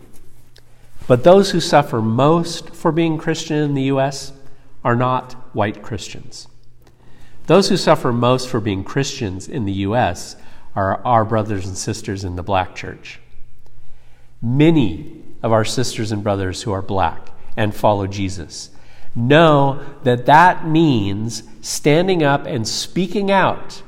But 1.07 1.23
those 1.23 1.51
who 1.51 1.59
suffer 1.59 2.01
most 2.01 2.71
for 2.71 2.91
being 2.91 3.19
Christian 3.19 3.57
in 3.57 3.73
the 3.75 3.83
U.S. 3.83 4.33
are 4.83 4.95
not 4.95 5.33
white 5.53 5.83
Christians. 5.83 6.47
Those 7.45 7.69
who 7.69 7.77
suffer 7.77 8.11
most 8.11 8.49
for 8.49 8.59
being 8.59 8.83
Christians 8.83 9.47
in 9.47 9.65
the 9.65 9.73
U.S. 9.73 10.35
are 10.75 10.99
our 11.05 11.23
brothers 11.23 11.67
and 11.67 11.77
sisters 11.77 12.23
in 12.23 12.35
the 12.35 12.43
black 12.43 12.75
church. 12.75 13.19
Many 14.41 15.23
of 15.43 15.51
our 15.51 15.65
sisters 15.65 16.11
and 16.11 16.23
brothers 16.23 16.63
who 16.63 16.71
are 16.71 16.81
black 16.81 17.29
and 17.55 17.75
follow 17.75 18.07
Jesus. 18.07 18.69
Know 19.15 19.83
that 20.03 20.25
that 20.27 20.67
means 20.67 21.43
standing 21.61 22.23
up 22.23 22.45
and 22.45 22.67
speaking 22.67 23.31
out 23.31 23.81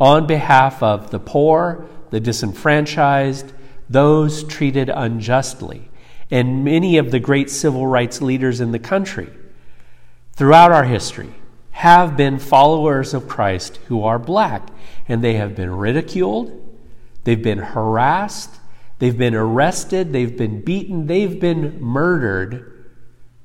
on 0.00 0.26
behalf 0.26 0.82
of 0.82 1.10
the 1.10 1.18
poor, 1.18 1.86
the 2.10 2.20
disenfranchised, 2.20 3.52
those 3.88 4.44
treated 4.44 4.88
unjustly, 4.88 5.90
and 6.30 6.64
many 6.64 6.98
of 6.98 7.10
the 7.10 7.18
great 7.18 7.50
civil 7.50 7.86
rights 7.86 8.22
leaders 8.22 8.60
in 8.60 8.72
the 8.72 8.78
country 8.78 9.30
throughout 10.32 10.70
our 10.70 10.84
history 10.84 11.34
have 11.72 12.16
been 12.16 12.38
followers 12.38 13.14
of 13.14 13.28
Christ 13.28 13.78
who 13.88 14.04
are 14.04 14.18
black, 14.18 14.68
and 15.08 15.22
they 15.22 15.34
have 15.34 15.56
been 15.56 15.70
ridiculed, 15.70 16.78
they've 17.24 17.42
been 17.42 17.58
harassed, 17.58 18.50
they've 18.98 19.16
been 19.16 19.34
arrested, 19.34 20.12
they've 20.12 20.36
been 20.36 20.60
beaten, 20.60 21.06
they've 21.06 21.40
been 21.40 21.80
murdered 21.80 22.86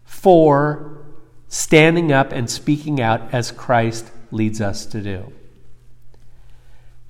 for 0.03 1.05
standing 1.47 2.11
up 2.11 2.31
and 2.31 2.49
speaking 2.49 2.99
out 2.99 3.33
as 3.33 3.51
Christ 3.51 4.11
leads 4.31 4.59
us 4.59 4.85
to 4.87 5.01
do. 5.01 5.31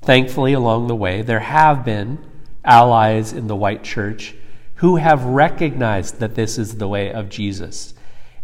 Thankfully, 0.01 0.51
along 0.51 0.88
the 0.88 0.95
way, 0.95 1.21
there 1.21 1.39
have 1.39 1.86
been 1.86 2.19
allies 2.65 3.32
in 3.32 3.47
the 3.47 3.56
white 3.56 3.84
church 3.84 4.36
who 4.75 4.97
have 4.97 5.23
recognized 5.23 6.19
that 6.19 6.36
this 6.36 6.58
is 6.58 6.75
the 6.75 6.88
way 6.88 7.12
of 7.12 7.29
Jesus 7.29 7.93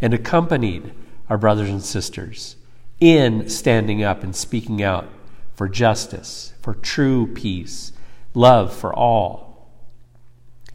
and 0.01 0.13
accompanied 0.13 0.93
our 1.29 1.37
brothers 1.37 1.69
and 1.69 1.83
sisters 1.83 2.55
in 2.99 3.49
standing 3.49 4.03
up 4.03 4.23
and 4.23 4.35
speaking 4.35 4.81
out 4.81 5.07
for 5.53 5.67
justice, 5.67 6.53
for 6.61 6.73
true 6.73 7.27
peace, 7.27 7.91
love 8.33 8.73
for 8.73 8.93
all. 8.93 9.48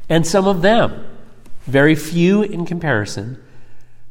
And 0.09 0.27
some 0.27 0.47
of 0.47 0.63
them, 0.63 1.07
very 1.67 1.95
few 1.95 2.43
in 2.43 2.67
comparison, 2.67 3.43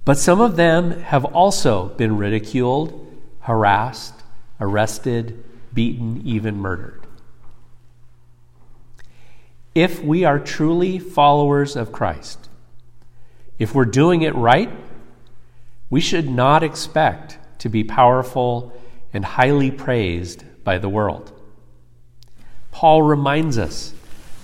but 0.06 0.18
some 0.18 0.42
of 0.42 0.56
them 0.56 1.00
have 1.02 1.24
also 1.24 1.90
been 1.90 2.18
ridiculed, 2.18 3.00
harassed, 3.42 4.16
arrested, 4.60 5.44
beaten, 5.74 6.22
even 6.26 6.58
murdered. 6.58 7.06
If 9.76 10.04
we 10.04 10.24
are 10.24 10.40
truly 10.40 11.00
followers 11.00 11.76
of 11.76 11.92
Christ, 11.92 12.50
if 13.58 13.74
we're 13.74 13.86
doing 13.86 14.22
it 14.22 14.36
right, 14.36 14.70
we 15.90 16.02
should 16.02 16.30
not 16.30 16.64
expect 16.64 17.38
to 17.60 17.70
be 17.70 17.84
powerful 17.84 18.74
and 19.14 19.24
highly 19.24 19.72
praised 19.72 20.44
by 20.64 20.78
the 20.78 20.90
world. 20.90 21.32
Paul 22.72 23.04
reminds 23.04 23.58
us 23.58 23.94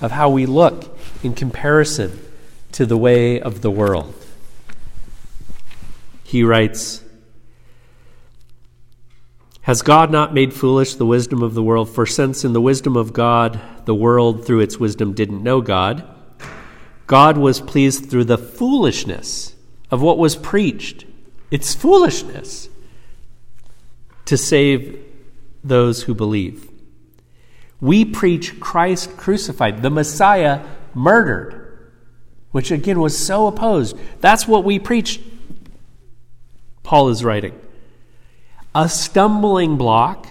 of 0.01 0.11
how 0.11 0.29
we 0.29 0.45
look 0.45 0.97
in 1.23 1.33
comparison 1.33 2.19
to 2.71 2.85
the 2.85 2.97
way 2.97 3.39
of 3.39 3.61
the 3.61 3.71
world. 3.71 4.13
He 6.23 6.43
writes, 6.43 7.03
Has 9.61 9.81
God 9.81 10.11
not 10.11 10.33
made 10.33 10.53
foolish 10.53 10.95
the 10.95 11.05
wisdom 11.05 11.41
of 11.41 11.53
the 11.53 11.63
world? 11.63 11.89
For 11.89 12.05
since 12.05 12.45
in 12.45 12.53
the 12.53 12.61
wisdom 12.61 12.95
of 12.95 13.13
God, 13.13 13.59
the 13.85 13.95
world 13.95 14.45
through 14.45 14.59
its 14.59 14.77
wisdom 14.77 15.13
didn't 15.13 15.43
know 15.43 15.61
God, 15.61 16.07
God 17.07 17.37
was 17.37 17.59
pleased 17.59 18.09
through 18.09 18.25
the 18.25 18.37
foolishness 18.37 19.55
of 19.89 20.01
what 20.01 20.17
was 20.17 20.35
preached 20.35 21.05
it's 21.51 21.73
foolishness 21.73 22.69
to 24.25 24.37
save 24.37 25.03
those 25.63 26.03
who 26.03 26.13
believe. 26.13 26.69
We 27.81 28.05
preach 28.05 28.59
Christ 28.59 29.17
crucified, 29.17 29.81
the 29.81 29.89
Messiah 29.89 30.65
murdered, 30.99 31.91
which 32.51 32.71
again 32.71 32.99
was 32.99 33.17
so 33.17 33.47
opposed. 33.47 33.97
That's 34.19 34.47
what 34.47 34.63
we 34.63 34.79
preach, 34.79 35.19
Paul 36.83 37.09
is 37.09 37.23
writing. 37.23 37.59
A 38.75 38.87
stumbling 38.87 39.77
block 39.77 40.27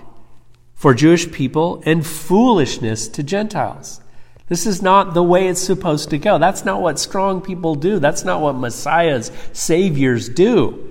for 0.74 0.94
Jewish 0.94 1.30
people 1.32 1.82
and 1.84 2.06
foolishness 2.06 3.08
to 3.08 3.22
Gentiles. 3.22 4.00
This 4.48 4.66
is 4.66 4.80
not 4.80 5.12
the 5.12 5.22
way 5.22 5.48
it's 5.48 5.60
supposed 5.60 6.10
to 6.10 6.18
go. 6.18 6.38
That's 6.38 6.64
not 6.64 6.80
what 6.80 6.98
strong 6.98 7.40
people 7.40 7.74
do. 7.74 7.98
That's 7.98 8.24
not 8.24 8.40
what 8.40 8.54
Messiahs, 8.54 9.30
Saviors 9.52 10.28
do 10.28 10.88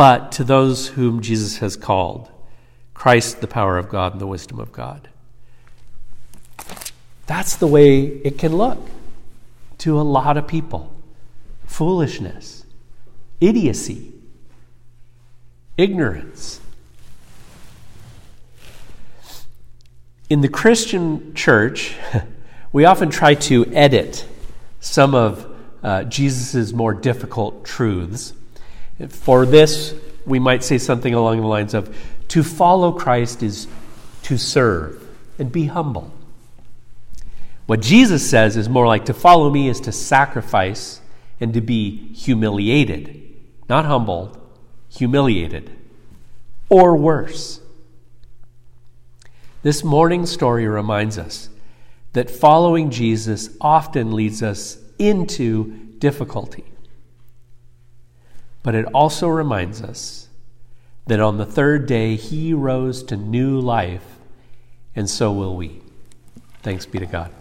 but 0.00 0.32
to 0.32 0.42
those 0.42 0.88
whom 0.88 1.20
Jesus 1.20 1.58
has 1.58 1.76
called 1.76 2.30
Christ, 2.94 3.42
the 3.42 3.46
power 3.46 3.76
of 3.76 3.90
God 3.90 4.12
and 4.12 4.20
the 4.20 4.26
wisdom 4.26 4.58
of 4.58 4.72
God. 4.72 5.09
That's 7.30 7.54
the 7.54 7.68
way 7.68 8.00
it 8.00 8.38
can 8.38 8.56
look 8.56 8.88
to 9.78 10.00
a 10.00 10.02
lot 10.02 10.36
of 10.36 10.48
people 10.48 10.92
foolishness, 11.64 12.64
idiocy, 13.40 14.12
ignorance. 15.76 16.60
In 20.28 20.40
the 20.40 20.48
Christian 20.48 21.32
church, 21.34 21.94
we 22.72 22.84
often 22.84 23.10
try 23.10 23.34
to 23.34 23.64
edit 23.66 24.26
some 24.80 25.14
of 25.14 25.56
uh, 25.84 26.02
Jesus' 26.02 26.72
more 26.72 26.94
difficult 26.94 27.64
truths 27.64 28.32
for 29.08 29.46
this, 29.46 29.94
we 30.26 30.40
might 30.40 30.64
say 30.64 30.78
something 30.78 31.14
along 31.14 31.42
the 31.42 31.46
lines 31.46 31.74
of 31.74 31.96
to 32.26 32.42
follow 32.42 32.90
Christ 32.90 33.44
is 33.44 33.68
to 34.24 34.36
serve 34.36 35.00
and 35.38 35.52
be 35.52 35.66
humble. 35.66 36.12
What 37.70 37.82
Jesus 37.82 38.28
says 38.28 38.56
is 38.56 38.68
more 38.68 38.88
like 38.88 39.04
to 39.04 39.14
follow 39.14 39.48
me 39.48 39.68
is 39.68 39.78
to 39.82 39.92
sacrifice 39.92 41.00
and 41.38 41.54
to 41.54 41.60
be 41.60 42.12
humiliated, 42.14 43.32
not 43.68 43.84
humbled, 43.84 44.36
humiliated, 44.88 45.70
or 46.68 46.96
worse. 46.96 47.60
This 49.62 49.84
morning 49.84 50.26
story 50.26 50.66
reminds 50.66 51.16
us 51.16 51.48
that 52.12 52.28
following 52.28 52.90
Jesus 52.90 53.50
often 53.60 54.10
leads 54.10 54.42
us 54.42 54.78
into 54.98 55.72
difficulty. 56.00 56.64
But 58.64 58.74
it 58.74 58.86
also 58.86 59.28
reminds 59.28 59.80
us 59.80 60.28
that 61.06 61.20
on 61.20 61.38
the 61.38 61.46
third 61.46 61.86
day 61.86 62.16
he 62.16 62.52
rose 62.52 63.04
to 63.04 63.16
new 63.16 63.60
life, 63.60 64.18
and 64.96 65.08
so 65.08 65.30
will 65.30 65.54
we. 65.54 65.82
Thanks 66.64 66.84
be 66.84 66.98
to 66.98 67.06
God. 67.06 67.32